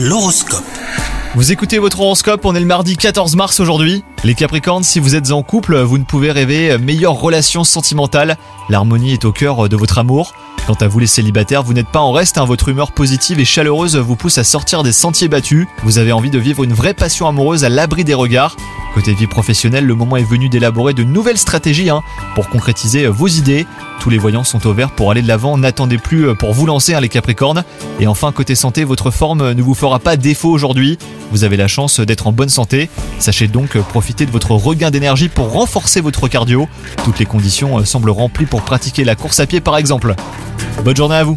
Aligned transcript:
L'horoscope. 0.00 0.62
Vous 1.34 1.50
écoutez 1.50 1.80
votre 1.80 1.98
horoscope, 1.98 2.44
on 2.44 2.54
est 2.54 2.60
le 2.60 2.66
mardi 2.66 2.96
14 2.96 3.34
mars 3.34 3.58
aujourd'hui. 3.58 4.04
Les 4.22 4.36
Capricornes, 4.36 4.84
si 4.84 5.00
vous 5.00 5.16
êtes 5.16 5.32
en 5.32 5.42
couple, 5.42 5.76
vous 5.80 5.98
ne 5.98 6.04
pouvez 6.04 6.30
rêver 6.30 6.78
meilleure 6.78 7.14
relation 7.14 7.64
sentimentale. 7.64 8.36
L'harmonie 8.68 9.14
est 9.14 9.24
au 9.24 9.32
cœur 9.32 9.68
de 9.68 9.76
votre 9.76 9.98
amour. 9.98 10.34
Quant 10.68 10.74
à 10.74 10.86
vous 10.86 11.00
les 11.00 11.08
célibataires, 11.08 11.64
vous 11.64 11.72
n'êtes 11.72 11.88
pas 11.88 11.98
en 11.98 12.12
reste, 12.12 12.38
hein. 12.38 12.44
votre 12.44 12.68
humeur 12.68 12.92
positive 12.92 13.40
et 13.40 13.44
chaleureuse 13.44 13.96
vous 13.96 14.14
pousse 14.14 14.38
à 14.38 14.44
sortir 14.44 14.84
des 14.84 14.92
sentiers 14.92 15.26
battus. 15.26 15.66
Vous 15.82 15.98
avez 15.98 16.12
envie 16.12 16.30
de 16.30 16.38
vivre 16.38 16.62
une 16.62 16.74
vraie 16.74 16.94
passion 16.94 17.26
amoureuse 17.26 17.64
à 17.64 17.68
l'abri 17.68 18.04
des 18.04 18.14
regards. 18.14 18.54
Côté 18.94 19.14
vie 19.14 19.26
professionnelle, 19.26 19.84
le 19.84 19.94
moment 19.94 20.16
est 20.16 20.24
venu 20.24 20.48
d'élaborer 20.48 20.94
de 20.94 21.04
nouvelles 21.04 21.38
stratégies 21.38 21.90
hein, 21.90 22.02
pour 22.34 22.48
concrétiser 22.48 23.06
vos 23.06 23.28
idées. 23.28 23.66
Tous 24.00 24.10
les 24.10 24.18
voyants 24.18 24.44
sont 24.44 24.66
au 24.66 24.72
vert 24.72 24.90
pour 24.90 25.10
aller 25.10 25.22
de 25.22 25.28
l'avant, 25.28 25.58
n'attendez 25.58 25.98
plus 25.98 26.34
pour 26.36 26.52
vous 26.52 26.66
lancer 26.66 26.94
hein, 26.94 27.00
les 27.00 27.08
Capricornes. 27.08 27.64
Et 28.00 28.06
enfin, 28.06 28.32
côté 28.32 28.54
santé, 28.54 28.84
votre 28.84 29.10
forme 29.10 29.52
ne 29.52 29.62
vous 29.62 29.74
fera 29.74 29.98
pas 29.98 30.16
défaut 30.16 30.50
aujourd'hui. 30.50 30.98
Vous 31.30 31.44
avez 31.44 31.56
la 31.56 31.68
chance 31.68 32.00
d'être 32.00 32.26
en 32.26 32.32
bonne 32.32 32.48
santé. 32.48 32.88
Sachez 33.18 33.48
donc 33.48 33.76
profiter 33.78 34.26
de 34.26 34.30
votre 34.30 34.52
regain 34.52 34.90
d'énergie 34.90 35.28
pour 35.28 35.52
renforcer 35.52 36.00
votre 36.00 36.28
cardio. 36.28 36.68
Toutes 37.04 37.18
les 37.18 37.26
conditions 37.26 37.84
semblent 37.84 38.10
remplies 38.10 38.46
pour 38.46 38.62
pratiquer 38.62 39.04
la 39.04 39.14
course 39.14 39.40
à 39.40 39.46
pied 39.46 39.60
par 39.60 39.76
exemple. 39.76 40.14
Bonne 40.84 40.96
journée 40.96 41.16
à 41.16 41.24
vous 41.24 41.36